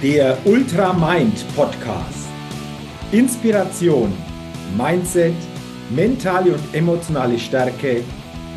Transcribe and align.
Der 0.00 0.38
Ultra 0.44 0.92
Mind 0.92 1.44
Podcast. 1.56 2.28
Inspiration, 3.10 4.12
Mindset, 4.76 5.34
mentale 5.90 6.52
und 6.52 6.62
emotionale 6.72 7.36
Stärke, 7.36 8.04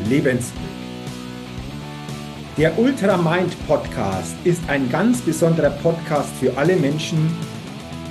Lebensglück. 0.08 0.62
Der 2.56 2.78
Ultra 2.78 3.16
Mind 3.16 3.56
Podcast 3.66 4.36
ist 4.44 4.62
ein 4.68 4.88
ganz 4.88 5.20
besonderer 5.20 5.70
Podcast 5.70 6.30
für 6.36 6.56
alle 6.56 6.76
Menschen, 6.76 7.36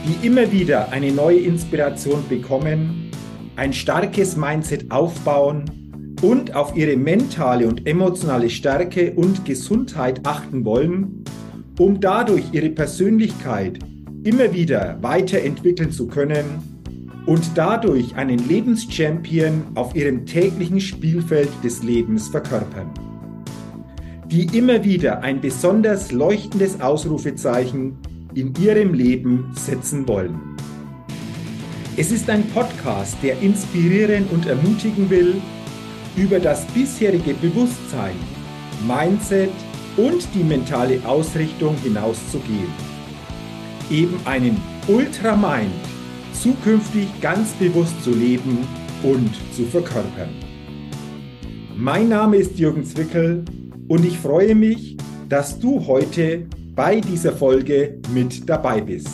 die 0.05 0.27
immer 0.27 0.52
wieder 0.52 0.91
eine 0.91 1.13
neue 1.13 1.39
Inspiration 1.39 2.25
bekommen, 2.27 3.11
ein 3.55 3.71
starkes 3.71 4.35
Mindset 4.35 4.91
aufbauen 4.91 6.17
und 6.21 6.53
auf 6.53 6.75
ihre 6.75 6.98
mentale 6.98 7.66
und 7.66 7.88
emotionale 7.88 8.49
Stärke 8.49 9.13
und 9.13 9.45
Gesundheit 9.45 10.20
achten 10.25 10.66
wollen 10.66 11.23
um 11.80 11.99
dadurch 11.99 12.45
ihre 12.52 12.70
Persönlichkeit 12.70 13.80
immer 14.23 14.53
wieder 14.53 14.98
weiterentwickeln 15.02 15.91
zu 15.91 16.07
können 16.07 16.45
und 17.25 17.52
dadurch 17.55 18.16
einen 18.16 18.39
Lebenschampion 18.47 19.63
auf 19.75 19.95
ihrem 19.95 20.25
täglichen 20.25 20.80
Spielfeld 20.80 21.49
des 21.63 21.84
Lebens 21.84 22.27
verkörpern. 22.27 22.89
Die 24.27 24.57
immer 24.57 24.84
wieder 24.84 25.21
ein 25.21 25.41
besonders 25.41 26.11
leuchtendes 26.11 26.80
Ausrufezeichen 26.80 27.97
in 28.33 28.53
ihrem 28.61 28.94
Leben 28.94 29.52
setzen 29.55 30.08
wollen. 30.08 30.39
Es 31.97 32.11
ist 32.11 32.30
ein 32.30 32.47
Podcast, 32.49 33.17
der 33.22 33.39
inspirieren 33.41 34.25
und 34.31 34.45
ermutigen 34.45 35.09
will, 35.09 35.41
über 36.16 36.39
das 36.39 36.66
bisherige 36.67 37.33
Bewusstsein, 37.33 38.16
Mindset, 38.88 39.52
und 39.98 40.27
die 40.34 40.44
mentale 40.44 41.00
Ausrichtung 41.05 41.76
hinauszugehen. 41.84 42.72
Eben 43.89 44.20
einen 44.25 44.61
Ultramind 44.88 45.72
zukünftig 46.33 47.08
ganz 47.22 47.52
bewusst 47.53 48.02
zu 48.03 48.11
leben 48.11 48.67
und 49.03 49.31
zu 49.53 49.66
verkörpern. 49.66 50.30
Mein 51.75 52.09
Name 52.09 52.38
ist 52.38 52.58
Jürgen 52.58 52.83
Zwickel 52.83 53.44
und 53.88 54.06
ich 54.06 54.17
freue 54.17 54.56
mich, 54.56 54.98
dass 55.30 55.59
du 55.59 55.86
heute 55.88 56.48
bei 56.76 57.00
dieser 57.00 57.33
Folge 57.33 58.00
mit 58.14 58.50
dabei 58.50 58.81
bist. 58.81 59.09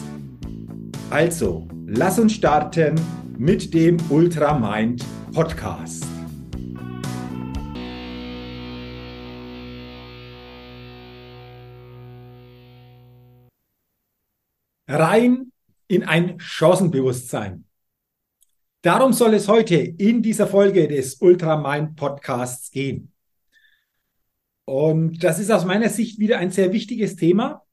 Also, 1.10 1.68
lass 1.86 2.20
uns 2.20 2.34
starten 2.34 2.96
mit 3.38 3.74
dem 3.74 3.98
Ultramind 4.10 5.06
Podcast. 5.34 6.07
Rein 14.88 15.52
in 15.88 16.04
ein 16.04 16.40
Chancenbewusstsein. 16.40 17.66
Darum 18.82 19.14
soll 19.14 19.34
es 19.34 19.48
heute 19.48 19.76
in 19.76 20.22
dieser 20.22 20.48
Folge 20.48 20.88
des 20.88 21.16
Ultramind 21.16 21.96
Podcasts 21.96 22.72
gehen. 22.72 23.12
Und 24.66 25.24
das 25.24 25.40
ist 25.40 25.52
aus 25.52 25.66
meiner 25.66 25.90
Sicht 25.90 26.20
wieder 26.20 26.38
ein 26.38 26.52
sehr 26.52 26.72
wichtiges 26.72 27.16
Thema, 27.16 27.64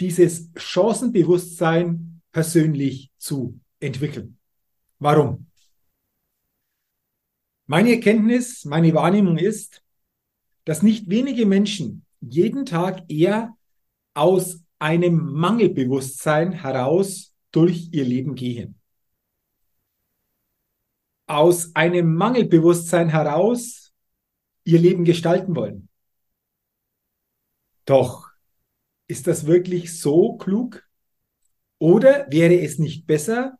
dieses 0.00 0.50
Chancenbewusstsein 0.56 2.20
persönlich 2.32 3.12
zu 3.16 3.60
entwickeln. 3.80 4.38
Warum? 4.98 5.46
Meine 7.66 7.92
Erkenntnis, 7.92 8.64
meine 8.64 8.92
Wahrnehmung 8.94 9.38
ist, 9.38 9.82
dass 10.64 10.82
nicht 10.82 11.08
wenige 11.08 11.46
Menschen 11.46 12.04
jeden 12.20 12.66
Tag 12.66 13.04
eher 13.08 13.56
aus 14.14 14.63
einem 14.84 15.32
Mangelbewusstsein 15.32 16.52
heraus 16.52 17.34
durch 17.52 17.88
ihr 17.92 18.04
Leben 18.04 18.34
gehen. 18.34 18.78
Aus 21.26 21.74
einem 21.74 22.14
Mangelbewusstsein 22.14 23.08
heraus 23.08 23.94
ihr 24.64 24.78
Leben 24.78 25.06
gestalten 25.06 25.56
wollen. 25.56 25.88
Doch 27.86 28.28
ist 29.06 29.26
das 29.26 29.46
wirklich 29.46 29.98
so 29.98 30.36
klug? 30.36 30.86
Oder 31.78 32.26
wäre 32.30 32.60
es 32.60 32.78
nicht 32.78 33.06
besser, 33.06 33.58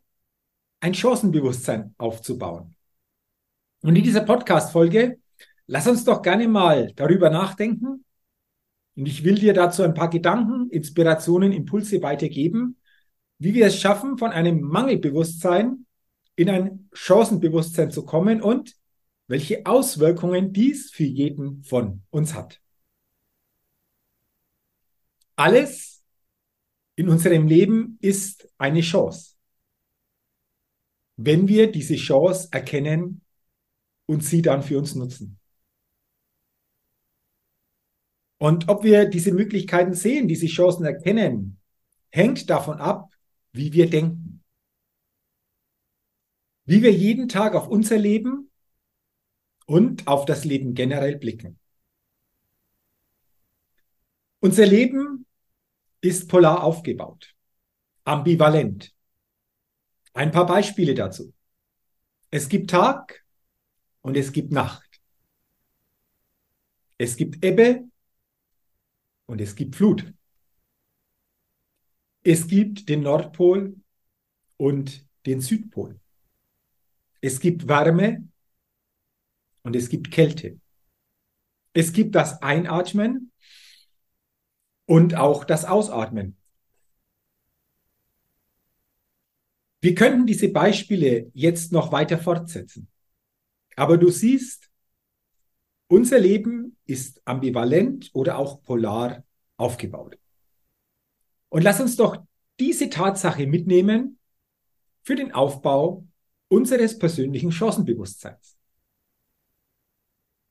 ein 0.79 0.93
Chancenbewusstsein 0.93 1.95
aufzubauen? 1.97 2.75
Und 3.81 3.95
in 3.95 4.03
dieser 4.03 4.21
Podcast-Folge, 4.21 5.19
lass 5.65 5.87
uns 5.87 6.03
doch 6.03 6.21
gerne 6.21 6.47
mal 6.47 6.93
darüber 6.93 7.31
nachdenken, 7.31 8.04
und 8.95 9.07
ich 9.07 9.23
will 9.23 9.35
dir 9.35 9.53
dazu 9.53 9.83
ein 9.83 9.93
paar 9.93 10.09
Gedanken, 10.09 10.69
Inspirationen, 10.69 11.51
Impulse 11.51 12.01
weitergeben, 12.01 12.77
wie 13.37 13.53
wir 13.53 13.67
es 13.67 13.79
schaffen, 13.79 14.17
von 14.17 14.31
einem 14.31 14.61
Mangelbewusstsein 14.61 15.85
in 16.35 16.49
ein 16.49 16.89
Chancenbewusstsein 16.93 17.91
zu 17.91 18.05
kommen 18.05 18.41
und 18.41 18.75
welche 19.27 19.65
Auswirkungen 19.65 20.53
dies 20.53 20.91
für 20.91 21.03
jeden 21.03 21.63
von 21.63 22.03
uns 22.09 22.33
hat. 22.33 22.61
Alles 25.35 26.03
in 26.95 27.09
unserem 27.09 27.47
Leben 27.47 27.97
ist 28.01 28.47
eine 28.57 28.81
Chance. 28.81 29.35
Wenn 31.17 31.47
wir 31.47 31.71
diese 31.71 31.95
Chance 31.95 32.47
erkennen 32.51 33.21
und 34.05 34.23
sie 34.23 34.41
dann 34.41 34.63
für 34.63 34.77
uns 34.77 34.95
nutzen. 34.95 35.39
Und 38.37 38.67
ob 38.67 38.83
wir 38.83 39.05
diese 39.05 39.31
Möglichkeiten 39.31 39.93
sehen, 39.93 40.27
diese 40.27 40.47
Chancen 40.47 40.85
erkennen, 40.85 41.59
hängt 42.09 42.49
davon 42.49 42.79
ab, 42.79 43.13
wie 43.53 43.73
wir 43.73 43.89
denken. 43.89 44.43
Wie 46.65 46.81
wir 46.81 46.91
jeden 46.91 47.29
Tag 47.29 47.55
auf 47.55 47.67
unser 47.67 47.97
Leben 47.97 48.49
und 49.65 50.07
auf 50.07 50.25
das 50.25 50.45
Leben 50.45 50.73
generell 50.73 51.17
blicken. 51.17 51.59
Unser 54.39 54.65
Leben 54.65 55.25
ist 56.01 56.27
polar 56.27 56.63
aufgebaut, 56.63 57.33
ambivalent. 58.03 58.93
Ein 60.13 60.31
paar 60.31 60.45
Beispiele 60.45 60.93
dazu. 60.93 61.33
Es 62.31 62.47
gibt 62.47 62.69
Tag 62.69 63.25
und 64.01 64.17
es 64.17 64.31
gibt 64.31 64.51
Nacht. 64.51 65.01
Es 66.97 67.15
gibt 67.15 67.43
Ebbe 67.43 67.85
und 69.25 69.41
es 69.41 69.55
gibt 69.55 69.75
Flut. 69.75 70.13
Es 72.23 72.47
gibt 72.47 72.89
den 72.89 73.01
Nordpol 73.01 73.75
und 74.57 75.05
den 75.25 75.41
Südpol. 75.41 75.99
Es 77.21 77.39
gibt 77.39 77.67
Wärme 77.67 78.27
und 79.63 79.75
es 79.75 79.89
gibt 79.89 80.11
Kälte. 80.11 80.59
Es 81.73 81.91
gibt 81.91 82.15
das 82.15 82.41
Einatmen 82.41 83.31
und 84.85 85.15
auch 85.15 85.43
das 85.43 85.65
Ausatmen. 85.65 86.37
Wir 89.81 89.93
könnten 89.93 90.25
diese 90.25 90.49
Beispiele 90.49 91.29
jetzt 91.33 91.71
noch 91.71 91.91
weiter 91.91 92.17
fortsetzen. 92.17 92.87
Aber 93.75 93.97
du 93.97 94.09
siehst, 94.09 94.71
unser 95.87 96.19
Leben 96.19 96.77
ist 96.85 97.21
ambivalent 97.25 98.09
oder 98.13 98.37
auch 98.37 98.61
polar 98.63 99.23
aufgebaut. 99.57 100.17
Und 101.49 101.63
lass 101.63 101.79
uns 101.79 101.95
doch 101.95 102.17
diese 102.59 102.89
Tatsache 102.89 103.47
mitnehmen 103.47 104.19
für 105.03 105.15
den 105.15 105.31
Aufbau 105.31 106.05
unseres 106.47 106.97
persönlichen 106.97 107.51
Chancenbewusstseins. 107.51 108.57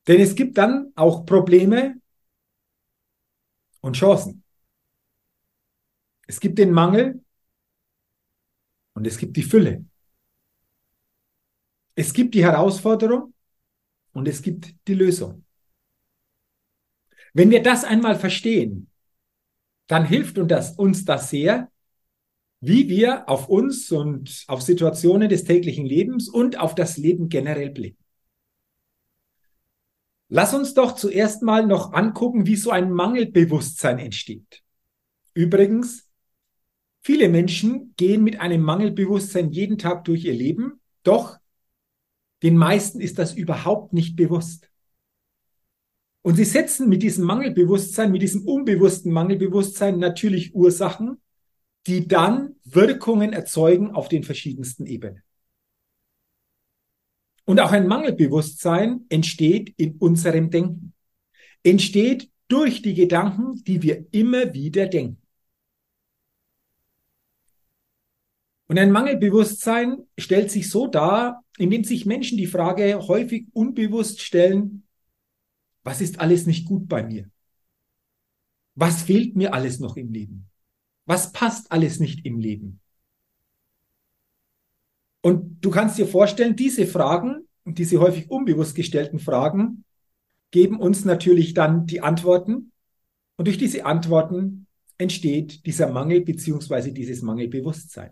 Denn 0.07 0.21
es 0.21 0.35
gibt 0.35 0.57
dann 0.57 0.91
auch 0.95 1.25
Probleme 1.25 1.99
und 3.81 3.95
Chancen. 3.95 4.43
Es 6.27 6.39
gibt 6.39 6.57
den 6.57 6.71
Mangel 6.71 7.23
und 8.93 9.05
es 9.05 9.17
gibt 9.17 9.37
die 9.37 9.43
Fülle. 9.43 9.85
Es 11.95 12.13
gibt 12.13 12.33
die 12.33 12.43
Herausforderung 12.43 13.34
und 14.15 14.29
es 14.29 14.41
gibt 14.41 14.73
die 14.87 14.93
Lösung. 14.93 15.43
Wenn 17.33 17.51
wir 17.51 17.61
das 17.61 17.83
einmal 17.83 18.15
verstehen, 18.15 18.89
dann 19.87 20.05
hilft 20.05 20.37
uns 20.37 21.05
das, 21.05 21.29
sehr, 21.29 21.69
wie 22.61 22.87
wir 22.87 23.27
auf 23.29 23.49
uns 23.49 23.91
und 23.91 24.45
auf 24.47 24.61
Situationen 24.61 25.27
des 25.27 25.43
täglichen 25.43 25.85
Lebens 25.85 26.29
und 26.29 26.57
auf 26.57 26.75
das 26.75 26.95
Leben 26.95 27.27
generell 27.27 27.71
blicken. 27.71 28.03
Lass 30.29 30.53
uns 30.53 30.73
doch 30.73 30.95
zuerst 30.95 31.43
mal 31.43 31.67
noch 31.67 31.91
angucken, 31.91 32.47
wie 32.47 32.55
so 32.55 32.71
ein 32.71 32.91
Mangelbewusstsein 32.91 33.99
entsteht. 33.99 34.63
Übrigens, 35.33 36.09
viele 37.01 37.27
Menschen 37.27 37.93
gehen 37.97 38.23
mit 38.23 38.39
einem 38.39 38.61
Mangelbewusstsein 38.61 39.51
jeden 39.51 39.77
Tag 39.77 40.05
durch 40.05 40.23
ihr 40.23 40.33
Leben, 40.33 40.79
doch 41.03 41.37
den 42.43 42.57
meisten 42.57 42.99
ist 42.99 43.17
das 43.17 43.33
überhaupt 43.33 43.93
nicht 43.93 44.15
bewusst. 44.15 44.69
Und 46.21 46.35
sie 46.35 46.45
setzen 46.45 46.89
mit 46.89 47.03
diesem 47.03 47.25
Mangelbewusstsein, 47.25 48.11
mit 48.11 48.21
diesem 48.21 48.45
unbewussten 48.47 49.11
Mangelbewusstsein 49.11 49.99
natürlich 49.99 50.55
Ursachen 50.55 51.17
die 51.87 52.07
dann 52.07 52.55
Wirkungen 52.63 53.33
erzeugen 53.33 53.91
auf 53.91 54.09
den 54.09 54.23
verschiedensten 54.23 54.85
Ebenen. 54.85 55.21
Und 57.45 57.59
auch 57.59 57.71
ein 57.71 57.87
Mangelbewusstsein 57.87 59.05
entsteht 59.09 59.73
in 59.77 59.97
unserem 59.97 60.49
Denken, 60.49 60.93
entsteht 61.63 62.31
durch 62.47 62.81
die 62.81 62.95
Gedanken, 62.95 63.63
die 63.63 63.83
wir 63.83 64.05
immer 64.11 64.53
wieder 64.53 64.87
denken. 64.87 65.21
Und 68.67 68.79
ein 68.79 68.91
Mangelbewusstsein 68.91 70.03
stellt 70.17 70.49
sich 70.49 70.69
so 70.69 70.87
dar, 70.87 71.43
indem 71.57 71.83
sich 71.83 72.05
Menschen 72.05 72.37
die 72.37 72.47
Frage 72.47 73.07
häufig 73.07 73.47
unbewusst 73.53 74.21
stellen, 74.21 74.87
was 75.83 76.01
ist 76.01 76.19
alles 76.19 76.47
nicht 76.47 76.65
gut 76.65 76.87
bei 76.87 77.03
mir? 77.03 77.29
Was 78.73 79.03
fehlt 79.03 79.35
mir 79.35 79.53
alles 79.53 79.79
noch 79.79 79.97
im 79.97 80.11
Leben? 80.11 80.49
Was 81.05 81.31
passt 81.31 81.71
alles 81.71 81.99
nicht 81.99 82.25
im 82.25 82.39
Leben? 82.39 82.81
Und 85.21 85.63
du 85.63 85.69
kannst 85.69 85.97
dir 85.97 86.07
vorstellen, 86.07 86.55
diese 86.55 86.87
Fragen, 86.87 87.47
diese 87.65 87.99
häufig 87.99 88.29
unbewusst 88.29 88.75
gestellten 88.75 89.19
Fragen, 89.19 89.85
geben 90.51 90.79
uns 90.79 91.05
natürlich 91.05 91.53
dann 91.53 91.85
die 91.85 92.01
Antworten. 92.01 92.71
Und 93.37 93.47
durch 93.47 93.57
diese 93.57 93.85
Antworten 93.85 94.67
entsteht 94.97 95.65
dieser 95.65 95.91
Mangel 95.91 96.21
beziehungsweise 96.21 96.91
dieses 96.91 97.21
Mangelbewusstsein. 97.21 98.11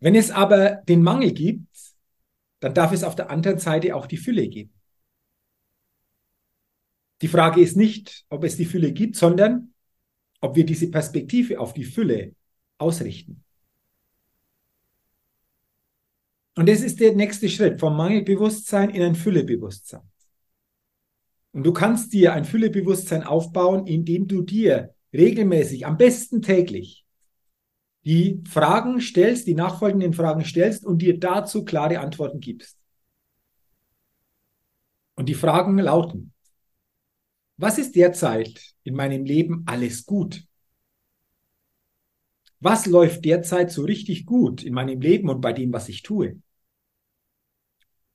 Wenn 0.00 0.14
es 0.14 0.30
aber 0.30 0.82
den 0.88 1.02
Mangel 1.02 1.32
gibt, 1.32 1.68
dann 2.60 2.74
darf 2.74 2.92
es 2.92 3.04
auf 3.04 3.16
der 3.16 3.30
anderen 3.30 3.58
Seite 3.58 3.94
auch 3.94 4.06
die 4.06 4.16
Fülle 4.16 4.48
geben. 4.48 4.72
Die 7.20 7.28
Frage 7.28 7.60
ist 7.60 7.76
nicht, 7.76 8.24
ob 8.28 8.44
es 8.44 8.56
die 8.56 8.64
Fülle 8.64 8.92
gibt, 8.92 9.16
sondern 9.16 9.74
ob 10.40 10.54
wir 10.54 10.64
diese 10.64 10.90
Perspektive 10.90 11.58
auf 11.58 11.74
die 11.74 11.84
Fülle 11.84 12.34
ausrichten. 12.78 13.44
Und 16.56 16.68
das 16.68 16.80
ist 16.80 17.00
der 17.00 17.14
nächste 17.14 17.48
Schritt 17.48 17.80
vom 17.80 17.96
Mangelbewusstsein 17.96 18.90
in 18.90 19.02
ein 19.02 19.14
Füllebewusstsein. 19.14 20.02
Und 21.52 21.64
du 21.64 21.72
kannst 21.72 22.12
dir 22.12 22.32
ein 22.34 22.44
Füllebewusstsein 22.44 23.22
aufbauen, 23.22 23.86
indem 23.86 24.28
du 24.28 24.42
dir 24.42 24.94
regelmäßig, 25.12 25.86
am 25.86 25.96
besten 25.96 26.42
täglich, 26.42 27.04
die 28.08 28.42
Fragen 28.48 29.02
stellst, 29.02 29.46
die 29.46 29.54
nachfolgenden 29.54 30.14
Fragen 30.14 30.42
stellst 30.42 30.82
und 30.82 31.02
dir 31.02 31.20
dazu 31.20 31.62
klare 31.62 32.00
Antworten 32.00 32.40
gibst. 32.40 32.78
Und 35.14 35.28
die 35.28 35.34
Fragen 35.34 35.76
lauten, 35.76 36.32
was 37.58 37.76
ist 37.76 37.94
derzeit 37.96 38.62
in 38.82 38.94
meinem 38.94 39.26
Leben 39.26 39.62
alles 39.66 40.06
gut? 40.06 40.42
Was 42.60 42.86
läuft 42.86 43.26
derzeit 43.26 43.70
so 43.70 43.82
richtig 43.82 44.24
gut 44.24 44.62
in 44.62 44.72
meinem 44.72 45.02
Leben 45.02 45.28
und 45.28 45.42
bei 45.42 45.52
dem, 45.52 45.70
was 45.74 45.90
ich 45.90 46.02
tue? 46.02 46.40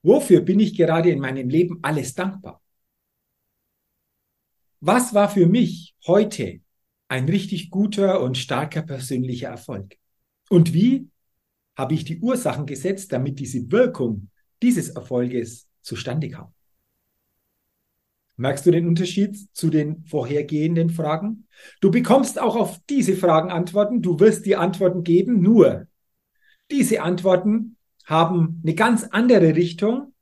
Wofür 0.01 0.41
bin 0.41 0.59
ich 0.59 0.75
gerade 0.75 1.11
in 1.11 1.19
meinem 1.19 1.49
Leben 1.49 1.77
alles 1.83 2.15
dankbar? 2.15 2.63
Was 4.79 5.13
war 5.13 5.29
für 5.29 5.45
mich 5.45 5.93
heute 6.07 6.62
ein 7.13 7.29
richtig 7.29 7.69
guter 7.69 8.21
und 8.21 8.39
starker 8.39 8.81
persönlicher 8.81 9.49
Erfolg? 9.49 9.97
Und 10.49 10.73
wie 10.73 11.09
habe 11.77 11.93
ich 11.93 12.05
die 12.05 12.19
Ursachen 12.19 12.65
gesetzt, 12.65 13.11
damit 13.11 13.37
diese 13.37 13.71
Wirkung 13.71 14.29
dieses 14.63 14.89
Erfolges 14.89 15.67
zustande 15.83 16.29
kam? 16.29 16.51
Merkst 18.35 18.65
du 18.65 18.71
den 18.71 18.87
Unterschied 18.87 19.37
zu 19.55 19.69
den 19.69 20.03
vorhergehenden 20.05 20.89
Fragen? 20.89 21.47
Du 21.81 21.91
bekommst 21.91 22.41
auch 22.41 22.55
auf 22.55 22.79
diese 22.89 23.15
Fragen 23.15 23.51
Antworten. 23.51 24.01
Du 24.01 24.19
wirst 24.19 24.47
die 24.47 24.55
Antworten 24.55 25.03
geben, 25.03 25.39
nur 25.39 25.85
diese 26.71 27.03
Antworten 27.03 27.77
haben 28.05 28.59
eine 28.63 28.73
ganz 28.73 29.03
andere 29.03 29.55
Richtung, 29.55 30.13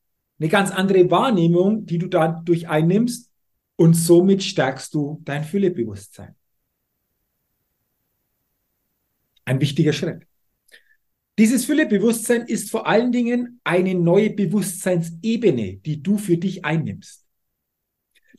eine 0.41 0.49
ganz 0.49 0.71
andere 0.71 1.09
Wahrnehmung, 1.09 1.85
die 1.85 1.99
du 1.99 2.07
dadurch 2.07 2.67
einnimmst 2.67 3.31
und 3.77 3.93
somit 3.93 4.43
stärkst 4.43 4.93
du 4.93 5.21
dein 5.23 5.45
Füllebewusstsein. 5.45 6.35
Ein 9.51 9.59
wichtiger 9.59 9.91
Schritt. 9.91 10.25
Dieses 11.37 11.65
Füllebewusstsein 11.65 12.43
ist 12.43 12.71
vor 12.71 12.87
allen 12.87 13.11
Dingen 13.11 13.59
eine 13.65 13.95
neue 13.95 14.29
Bewusstseinsebene, 14.29 15.75
die 15.75 16.01
du 16.01 16.17
für 16.17 16.37
dich 16.37 16.63
einnimmst. 16.63 17.25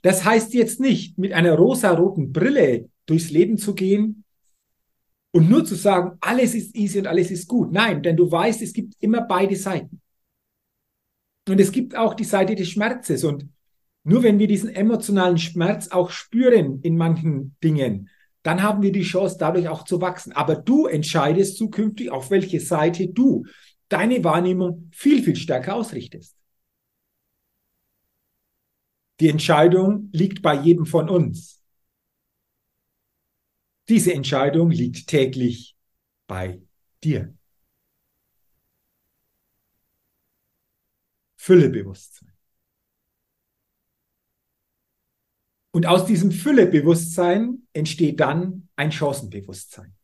Das 0.01 0.25
heißt 0.25 0.55
jetzt 0.55 0.81
nicht, 0.81 1.19
mit 1.19 1.35
einer 1.35 1.53
rosaroten 1.53 2.33
Brille 2.33 2.89
durchs 3.05 3.31
Leben 3.31 3.59
zu 3.59 3.75
gehen 3.75 4.25
und 5.33 5.51
nur 5.51 5.67
zu 5.67 5.75
sagen, 5.75 6.17
alles 6.23 6.55
ist 6.55 6.75
easy 6.75 7.01
und 7.01 7.07
alles 7.07 7.31
ist 7.31 7.47
gut. 7.47 7.73
Nein, 7.73 8.03
denn 8.03 8.17
du 8.17 8.31
weißt, 8.31 8.63
es 8.63 8.73
gibt 8.73 8.95
immer 8.99 9.21
beide 9.21 9.57
Seiten. 9.57 10.01
Und 11.47 11.61
es 11.61 11.73
gibt 11.73 11.95
auch 11.95 12.15
die 12.15 12.25
Seite 12.25 12.55
des 12.55 12.71
Schmerzes. 12.71 13.23
Und 13.23 13.51
nur 14.03 14.23
wenn 14.23 14.39
wir 14.39 14.47
diesen 14.49 14.71
emotionalen 14.71 15.37
Schmerz 15.37 15.89
auch 15.89 16.09
spüren 16.09 16.81
in 16.81 16.97
manchen 16.97 17.55
Dingen, 17.63 18.09
dann 18.43 18.63
haben 18.63 18.83
wir 18.83 18.93
die 18.93 19.03
Chance, 19.03 19.37
dadurch 19.39 19.69
auch 19.69 19.85
zu 19.85 20.01
wachsen. 20.01 20.33
Aber 20.33 20.57
du 20.57 20.87
entscheidest 20.87 21.57
zukünftig, 21.57 22.11
auf 22.11 22.31
welche 22.31 22.61
Seite 22.61 23.09
du 23.09 23.45
deine 23.89 24.25
Wahrnehmung 24.25 24.91
viel, 24.93 25.23
viel 25.23 25.37
stärker 25.37 25.77
ausrichtest. 25.77 26.37
Die 29.21 29.29
Entscheidung 29.29 30.09
liegt 30.13 30.43
bei 30.43 30.55
jedem 30.55 30.87
von 30.87 31.09
uns. 31.09 31.63
Diese 33.89 34.13
Entscheidung 34.13 34.71
liegt 34.71 35.07
täglich 35.07 35.77
bei 36.27 36.63
dir. 37.05 37.35
Füllebewusstsein. 41.37 42.32
Und 45.73 45.87
aus 45.87 46.07
diesem 46.07 46.31
Füllebewusstsein 46.31 47.67
entsteht 47.73 48.21
dann 48.21 48.69
ein 48.77 48.93
Chancenbewusstsein. 48.93 49.95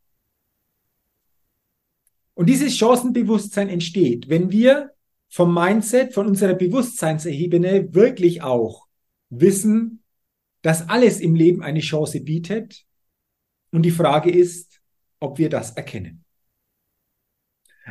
Und 2.34 2.48
dieses 2.48 2.76
Chancenbewusstsein 2.76 3.68
entsteht, 3.68 4.28
wenn 4.28 4.50
wir 4.50 4.92
vom 5.28 5.52
Mindset, 5.52 6.14
von 6.14 6.26
unserer 6.26 6.54
Bewusstseinsebene 6.54 7.94
wirklich 7.94 8.42
auch 8.42 8.86
wissen, 9.28 10.02
dass 10.62 10.88
alles 10.88 11.20
im 11.20 11.34
Leben 11.34 11.62
eine 11.62 11.80
Chance 11.80 12.20
bietet. 12.20 12.86
Und 13.70 13.82
die 13.82 13.90
Frage 13.90 14.30
ist, 14.30 14.80
ob 15.20 15.38
wir 15.38 15.50
das 15.50 15.72
erkennen. 15.72 16.24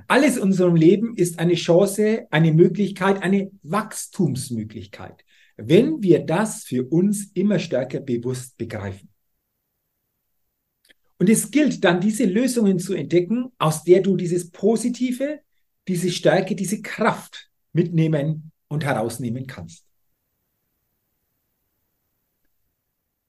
Alles 0.07 0.37
in 0.37 0.43
unserem 0.43 0.75
Leben 0.75 1.15
ist 1.15 1.39
eine 1.39 1.55
Chance, 1.55 2.27
eine 2.29 2.53
Möglichkeit, 2.53 3.21
eine 3.23 3.51
Wachstumsmöglichkeit, 3.63 5.25
wenn 5.57 6.01
wir 6.01 6.25
das 6.25 6.63
für 6.63 6.87
uns 6.87 7.31
immer 7.33 7.59
stärker 7.59 7.99
bewusst 7.99 8.57
begreifen. 8.57 9.09
Und 11.19 11.29
es 11.29 11.49
gilt 11.49 11.83
dann, 11.83 11.99
diese 11.99 12.25
Lösungen 12.25 12.77
zu 12.77 12.93
entdecken, 12.93 13.51
aus 13.57 13.83
der 13.83 14.01
du 14.01 14.15
dieses 14.15 14.51
Positive, 14.51 15.41
diese 15.87 16.11
Stärke, 16.11 16.55
diese 16.55 16.81
Kraft 16.81 17.49
mitnehmen 17.73 18.51
und 18.67 18.85
herausnehmen 18.85 19.47
kannst. 19.47 19.85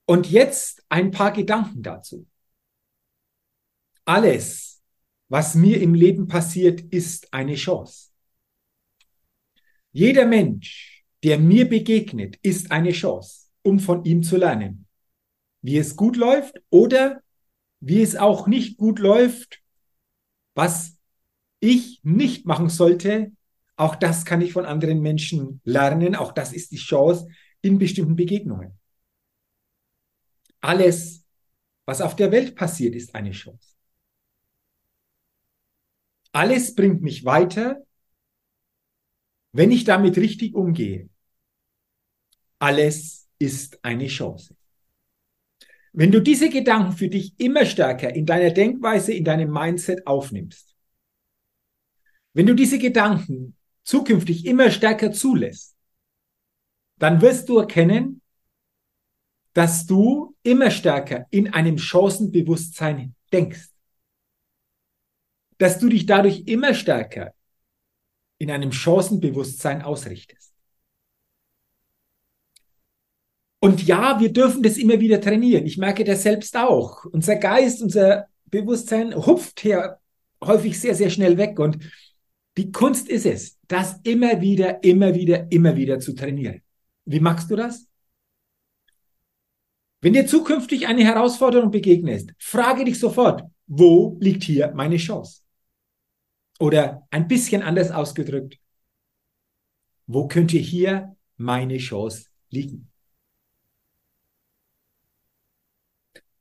Und 0.05 0.29
jetzt 0.29 0.83
ein 0.89 1.11
paar 1.11 1.31
Gedanken 1.31 1.81
dazu. 1.81 2.27
Alles, 4.05 4.81
was 5.27 5.55
mir 5.55 5.81
im 5.81 5.93
Leben 5.93 6.27
passiert, 6.27 6.81
ist 6.81 7.31
eine 7.33 7.55
Chance. 7.55 8.09
Jeder 9.91 10.25
Mensch, 10.25 10.98
der 11.23 11.39
mir 11.39 11.67
begegnet, 11.67 12.37
ist 12.41 12.71
eine 12.71 12.91
Chance, 12.91 13.47
um 13.61 13.79
von 13.79 14.05
ihm 14.05 14.23
zu 14.23 14.37
lernen, 14.37 14.85
wie 15.61 15.77
es 15.77 15.95
gut 15.95 16.15
läuft 16.15 16.61
oder 16.69 17.21
wie 17.79 18.01
es 18.01 18.15
auch 18.15 18.47
nicht 18.47 18.77
gut 18.77 18.99
läuft, 18.99 19.61
was 20.53 20.97
ich 21.59 21.99
nicht 22.03 22.45
machen 22.45 22.69
sollte. 22.69 23.31
Auch 23.75 23.95
das 23.95 24.25
kann 24.25 24.41
ich 24.41 24.53
von 24.53 24.65
anderen 24.65 25.01
Menschen 25.01 25.61
lernen. 25.63 26.15
Auch 26.15 26.31
das 26.31 26.53
ist 26.53 26.71
die 26.71 26.77
Chance 26.77 27.27
in 27.61 27.77
bestimmten 27.77 28.15
Begegnungen. 28.15 28.77
Alles, 30.61 31.25
was 31.85 32.01
auf 32.01 32.15
der 32.15 32.31
Welt 32.31 32.55
passiert, 32.55 32.95
ist 32.95 33.15
eine 33.15 33.31
Chance. 33.31 33.75
Alles 36.31 36.75
bringt 36.75 37.01
mich 37.01 37.25
weiter, 37.25 37.81
wenn 39.51 39.71
ich 39.71 39.83
damit 39.83 40.17
richtig 40.17 40.55
umgehe. 40.55 41.09
Alles 42.59 43.27
ist 43.39 43.83
eine 43.83 44.07
Chance. 44.07 44.55
Wenn 45.91 46.11
du 46.11 46.21
diese 46.21 46.49
Gedanken 46.49 46.91
für 46.91 47.09
dich 47.09 47.33
immer 47.39 47.65
stärker 47.65 48.13
in 48.13 48.25
deiner 48.25 48.51
Denkweise, 48.51 49.13
in 49.13 49.23
deinem 49.23 49.51
Mindset 49.51 50.05
aufnimmst, 50.05 50.75
wenn 52.33 52.45
du 52.45 52.53
diese 52.53 52.77
Gedanken 52.77 53.55
zukünftig 53.83 54.45
immer 54.45 54.69
stärker 54.69 55.11
zulässt, 55.11 55.75
dann 56.97 57.21
wirst 57.21 57.49
du 57.49 57.57
erkennen, 57.57 58.21
dass 59.53 59.85
du 59.85 60.35
immer 60.43 60.69
stärker 60.69 61.25
in 61.31 61.51
einem 61.53 61.77
Chancenbewusstsein 61.77 63.15
denkst. 63.33 63.69
Dass 65.57 65.79
du 65.79 65.89
dich 65.89 66.05
dadurch 66.05 66.43
immer 66.45 66.73
stärker 66.73 67.33
in 68.39 68.49
einem 68.49 68.71
Chancenbewusstsein 68.71 69.83
ausrichtest. 69.83 70.53
Und 73.59 73.85
ja, 73.85 74.19
wir 74.19 74.31
dürfen 74.31 74.63
das 74.63 74.77
immer 74.77 74.99
wieder 74.99 75.19
trainieren. 75.19 75.65
Ich 75.65 75.77
merke 75.77 76.03
das 76.03 76.23
selbst 76.23 76.55
auch. 76.55 77.05
Unser 77.05 77.35
Geist, 77.35 77.81
unser 77.81 78.27
Bewusstsein 78.45 79.13
hupft 79.13 79.59
hier 79.59 79.99
häufig 80.43 80.79
sehr, 80.79 80.95
sehr 80.95 81.09
schnell 81.09 81.37
weg. 81.37 81.59
Und 81.59 81.77
die 82.57 82.71
Kunst 82.71 83.09
ist 83.09 83.25
es, 83.25 83.59
das 83.67 83.99
immer 84.03 84.39
wieder, 84.41 84.81
immer 84.83 85.13
wieder, 85.13 85.51
immer 85.51 85.75
wieder 85.75 85.99
zu 85.99 86.13
trainieren. 86.13 86.61
Wie 87.05 87.19
machst 87.19 87.51
du 87.51 87.57
das? 87.57 87.85
Wenn 90.01 90.13
dir 90.13 90.25
zukünftig 90.25 90.87
eine 90.87 91.03
Herausforderung 91.03 91.71
begegnest, 91.71 92.31
frage 92.37 92.85
dich 92.85 92.97
sofort, 92.97 93.43
wo 93.67 94.17
liegt 94.21 94.43
hier 94.43 94.71
meine 94.73 94.95
Chance? 94.95 95.41
Oder 96.59 97.07
ein 97.09 97.27
bisschen 97.27 97.63
anders 97.63 97.89
ausgedrückt, 97.89 98.59
wo 100.07 100.27
könnte 100.27 100.57
hier 100.57 101.15
meine 101.37 101.77
Chance 101.77 102.25
liegen? 102.49 102.91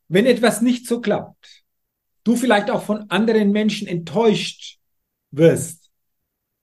Wenn 0.08 0.26
etwas 0.26 0.60
nicht 0.60 0.86
so 0.86 1.00
klappt, 1.00 1.64
du 2.24 2.34
vielleicht 2.34 2.70
auch 2.70 2.82
von 2.82 3.08
anderen 3.10 3.52
Menschen 3.52 3.86
enttäuscht 3.86 4.78
wirst, 5.30 5.90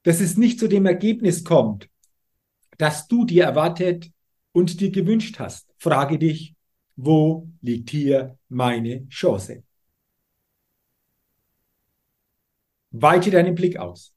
dass 0.04 0.20
es 0.20 0.36
nicht 0.36 0.60
zu 0.60 0.68
dem 0.68 0.86
Ergebnis 0.86 1.44
kommt, 1.44 1.90
das 2.78 3.08
du 3.08 3.24
dir 3.24 3.46
erwartet 3.46 4.12
und 4.52 4.82
dir 4.82 4.92
gewünscht 4.92 5.40
hast, 5.40 5.74
frage 5.78 6.20
dich, 6.20 6.56
wo 6.96 7.48
liegt 7.62 7.90
hier 7.92 8.38
meine 8.50 9.08
Chance? 9.10 9.64
Weite 13.02 13.32
deinen 13.32 13.56
Blick 13.56 13.78
aus. 13.78 14.14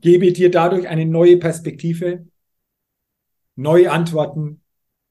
Gebe 0.00 0.32
dir 0.32 0.50
dadurch 0.50 0.86
eine 0.86 1.06
neue 1.06 1.38
Perspektive, 1.38 2.26
neue 3.56 3.90
Antworten, 3.90 4.62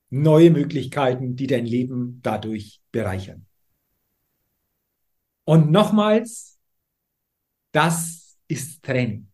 neue 0.09 0.51
Möglichkeiten, 0.51 1.35
die 1.35 1.47
dein 1.47 1.65
Leben 1.65 2.19
dadurch 2.23 2.81
bereichern. 2.91 3.45
Und 5.43 5.71
nochmals, 5.71 6.57
das 7.71 8.37
ist 8.47 8.83
Training. 8.83 9.27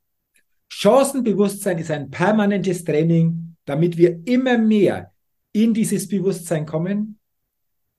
Chancenbewusstsein 0.70 1.77
ist 1.77 1.92
ein 1.92 2.10
permanentes 2.10 2.84
Training, 2.84 3.56
damit 3.65 3.98
wir 3.98 4.25
immer 4.25 4.58
mehr 4.58 5.13
in 5.51 5.74
dieses 5.74 6.08
Bewusstsein 6.08 6.65
kommen, 6.65 7.20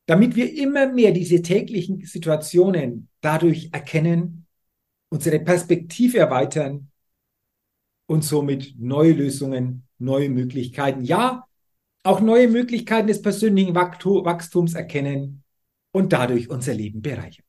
damit 0.06 0.34
wir 0.34 0.52
immer 0.56 0.92
mehr 0.92 1.12
diese 1.12 1.40
täglichen 1.40 2.04
Situationen 2.04 3.08
dadurch 3.20 3.70
erkennen, 3.72 4.43
unsere 5.14 5.38
Perspektive 5.38 6.18
erweitern 6.18 6.90
und 8.06 8.24
somit 8.24 8.74
neue 8.76 9.12
Lösungen, 9.12 9.86
neue 9.98 10.28
Möglichkeiten, 10.28 11.04
ja, 11.04 11.46
auch 12.02 12.20
neue 12.20 12.48
Möglichkeiten 12.48 13.06
des 13.06 13.22
persönlichen 13.22 13.76
Wachstums 13.76 14.74
erkennen 14.74 15.44
und 15.92 16.12
dadurch 16.12 16.50
unser 16.50 16.74
Leben 16.74 17.00
bereichern. 17.00 17.46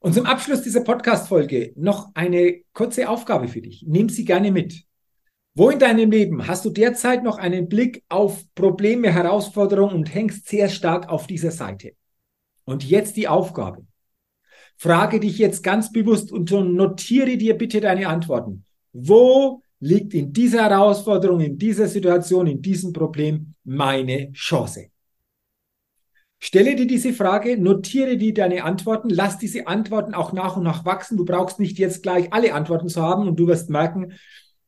Und 0.00 0.12
zum 0.12 0.26
Abschluss 0.26 0.60
dieser 0.60 0.82
Podcast-Folge 0.84 1.72
noch 1.76 2.10
eine 2.14 2.60
kurze 2.74 3.08
Aufgabe 3.08 3.48
für 3.48 3.62
dich. 3.62 3.82
Nimm 3.86 4.10
sie 4.10 4.26
gerne 4.26 4.52
mit. 4.52 4.84
Wo 5.54 5.70
in 5.70 5.78
deinem 5.78 6.10
Leben 6.10 6.46
hast 6.46 6.66
du 6.66 6.70
derzeit 6.70 7.22
noch 7.22 7.38
einen 7.38 7.70
Blick 7.70 8.04
auf 8.10 8.44
Probleme, 8.54 9.10
Herausforderungen 9.10 9.94
und 9.94 10.14
hängst 10.14 10.48
sehr 10.48 10.68
stark 10.68 11.08
auf 11.08 11.26
dieser 11.26 11.50
Seite? 11.50 11.94
Und 12.64 12.84
jetzt 12.84 13.16
die 13.16 13.28
Aufgabe. 13.28 13.86
Frage 14.82 15.20
dich 15.20 15.38
jetzt 15.38 15.62
ganz 15.62 15.92
bewusst 15.92 16.32
und 16.32 16.50
notiere 16.50 17.36
dir 17.36 17.56
bitte 17.56 17.80
deine 17.80 18.08
Antworten. 18.08 18.64
Wo 18.92 19.62
liegt 19.78 20.12
in 20.12 20.32
dieser 20.32 20.68
Herausforderung, 20.68 21.38
in 21.38 21.56
dieser 21.56 21.86
Situation, 21.86 22.48
in 22.48 22.60
diesem 22.60 22.92
Problem 22.92 23.54
meine 23.62 24.32
Chance? 24.32 24.88
Stelle 26.40 26.74
dir 26.74 26.88
diese 26.88 27.12
Frage, 27.12 27.56
notiere 27.56 28.16
dir 28.16 28.34
deine 28.34 28.64
Antworten, 28.64 29.08
lass 29.08 29.38
diese 29.38 29.68
Antworten 29.68 30.14
auch 30.14 30.32
nach 30.32 30.56
und 30.56 30.64
nach 30.64 30.84
wachsen. 30.84 31.16
Du 31.16 31.24
brauchst 31.24 31.60
nicht 31.60 31.78
jetzt 31.78 32.02
gleich 32.02 32.32
alle 32.32 32.52
Antworten 32.52 32.88
zu 32.88 33.00
haben 33.00 33.28
und 33.28 33.36
du 33.36 33.46
wirst 33.46 33.70
merken, 33.70 34.14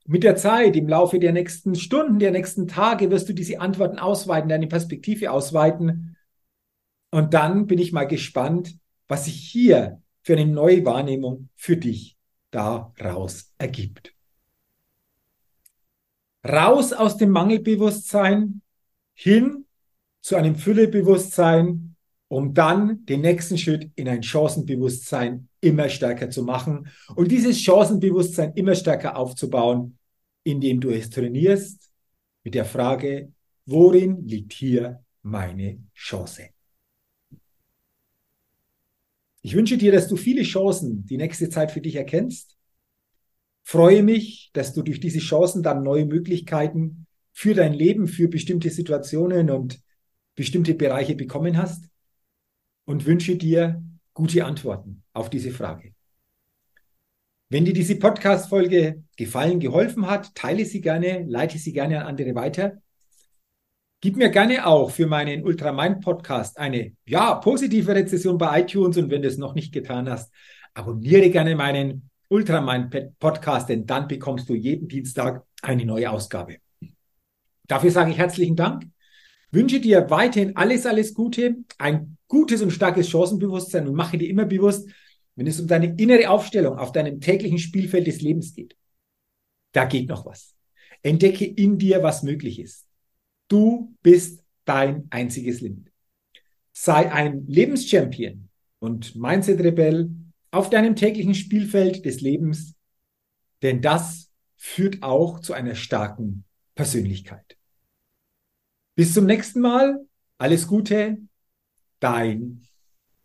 mit 0.06 0.22
der 0.22 0.36
Zeit, 0.36 0.76
im 0.76 0.86
Laufe 0.86 1.18
der 1.18 1.32
nächsten 1.32 1.74
Stunden, 1.74 2.20
der 2.20 2.30
nächsten 2.30 2.68
Tage 2.68 3.10
wirst 3.10 3.28
du 3.28 3.32
diese 3.32 3.58
Antworten 3.58 3.98
ausweiten, 3.98 4.48
deine 4.48 4.68
Perspektive 4.68 5.32
ausweiten. 5.32 6.16
Und 7.10 7.34
dann 7.34 7.66
bin 7.66 7.80
ich 7.80 7.90
mal 7.92 8.04
gespannt, 8.04 8.76
was 9.08 9.24
sich 9.24 9.34
hier 9.34 10.00
für 10.24 10.32
eine 10.32 10.46
neue 10.46 10.84
Wahrnehmung 10.84 11.50
für 11.54 11.76
dich 11.76 12.16
daraus 12.50 13.52
ergibt. 13.58 14.14
Raus 16.46 16.92
aus 16.92 17.16
dem 17.16 17.30
Mangelbewusstsein 17.30 18.62
hin 19.14 19.66
zu 20.20 20.36
einem 20.36 20.56
Füllebewusstsein, 20.56 21.96
um 22.28 22.54
dann 22.54 23.04
den 23.04 23.20
nächsten 23.20 23.58
Schritt 23.58 23.90
in 23.94 24.08
ein 24.08 24.22
Chancenbewusstsein 24.22 25.48
immer 25.60 25.88
stärker 25.88 26.30
zu 26.30 26.42
machen 26.42 26.88
und 27.14 27.30
dieses 27.30 27.60
Chancenbewusstsein 27.60 28.54
immer 28.54 28.74
stärker 28.74 29.16
aufzubauen, 29.16 29.98
indem 30.42 30.80
du 30.80 30.90
es 30.90 31.10
trainierst 31.10 31.90
mit 32.42 32.54
der 32.54 32.64
Frage, 32.64 33.32
worin 33.66 34.26
liegt 34.26 34.52
hier 34.54 35.04
meine 35.22 35.82
Chance? 35.94 36.53
Ich 39.46 39.54
wünsche 39.54 39.76
dir, 39.76 39.92
dass 39.92 40.08
du 40.08 40.16
viele 40.16 40.42
Chancen 40.42 41.04
die 41.04 41.18
nächste 41.18 41.50
Zeit 41.50 41.70
für 41.70 41.82
dich 41.82 41.96
erkennst. 41.96 42.56
Freue 43.62 44.02
mich, 44.02 44.48
dass 44.54 44.72
du 44.72 44.80
durch 44.80 45.00
diese 45.00 45.18
Chancen 45.18 45.62
dann 45.62 45.82
neue 45.82 46.06
Möglichkeiten 46.06 47.06
für 47.30 47.52
dein 47.52 47.74
Leben, 47.74 48.08
für 48.08 48.28
bestimmte 48.28 48.70
Situationen 48.70 49.50
und 49.50 49.82
bestimmte 50.34 50.72
Bereiche 50.72 51.14
bekommen 51.14 51.58
hast 51.58 51.90
und 52.86 53.04
wünsche 53.04 53.36
dir 53.36 53.84
gute 54.14 54.46
Antworten 54.46 55.02
auf 55.12 55.28
diese 55.28 55.50
Frage. 55.50 55.92
Wenn 57.50 57.66
dir 57.66 57.74
diese 57.74 57.96
Podcast-Folge 57.96 59.04
gefallen, 59.14 59.60
geholfen 59.60 60.06
hat, 60.06 60.34
teile 60.34 60.64
sie 60.64 60.80
gerne, 60.80 61.26
leite 61.28 61.58
sie 61.58 61.74
gerne 61.74 62.00
an 62.00 62.06
andere 62.06 62.34
weiter. 62.34 62.80
Gib 64.04 64.18
mir 64.18 64.28
gerne 64.28 64.66
auch 64.66 64.90
für 64.90 65.06
meinen 65.06 65.44
Ultramind 65.44 66.02
Podcast 66.02 66.58
eine, 66.58 66.92
ja, 67.06 67.36
positive 67.36 67.94
Rezession 67.94 68.36
bei 68.36 68.60
iTunes 68.60 68.98
und 68.98 69.10
wenn 69.10 69.22
du 69.22 69.28
es 69.28 69.38
noch 69.38 69.54
nicht 69.54 69.72
getan 69.72 70.10
hast, 70.10 70.30
abonniere 70.74 71.30
gerne 71.30 71.56
meinen 71.56 72.10
Ultramind 72.28 73.18
Podcast, 73.18 73.70
denn 73.70 73.86
dann 73.86 74.06
bekommst 74.06 74.46
du 74.50 74.54
jeden 74.54 74.88
Dienstag 74.88 75.46
eine 75.62 75.86
neue 75.86 76.10
Ausgabe. 76.10 76.58
Dafür 77.66 77.90
sage 77.90 78.10
ich 78.10 78.18
herzlichen 78.18 78.56
Dank. 78.56 78.86
Wünsche 79.50 79.80
dir 79.80 80.10
weiterhin 80.10 80.54
alles, 80.54 80.84
alles 80.84 81.14
Gute, 81.14 81.56
ein 81.78 82.18
gutes 82.28 82.60
und 82.60 82.72
starkes 82.72 83.08
Chancenbewusstsein 83.08 83.88
und 83.88 83.94
mache 83.94 84.18
dir 84.18 84.28
immer 84.28 84.44
bewusst, 84.44 84.86
wenn 85.34 85.46
es 85.46 85.58
um 85.58 85.66
deine 85.66 85.96
innere 85.96 86.28
Aufstellung 86.28 86.76
auf 86.76 86.92
deinem 86.92 87.20
täglichen 87.20 87.58
Spielfeld 87.58 88.06
des 88.06 88.20
Lebens 88.20 88.54
geht, 88.54 88.76
da 89.72 89.86
geht 89.86 90.10
noch 90.10 90.26
was. 90.26 90.54
Entdecke 91.02 91.46
in 91.46 91.78
dir, 91.78 92.02
was 92.02 92.22
möglich 92.22 92.60
ist. 92.60 92.84
Du 93.48 93.94
bist 94.02 94.44
dein 94.64 95.06
einziges 95.10 95.60
Limit. 95.60 95.92
Sei 96.72 97.12
ein 97.12 97.46
Lebenschampion 97.46 98.48
und 98.78 99.14
Mindset-Rebell 99.14 100.10
auf 100.50 100.70
deinem 100.70 100.96
täglichen 100.96 101.34
Spielfeld 101.34 102.04
des 102.04 102.20
Lebens, 102.20 102.74
denn 103.62 103.80
das 103.80 104.30
führt 104.56 105.02
auch 105.02 105.40
zu 105.40 105.52
einer 105.52 105.74
starken 105.74 106.44
Persönlichkeit. 106.74 107.56
Bis 108.96 109.12
zum 109.12 109.26
nächsten 109.26 109.60
Mal. 109.60 110.06
Alles 110.38 110.66
Gute. 110.66 111.18
Dein 112.00 112.62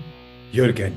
Jürgen. 0.53 0.93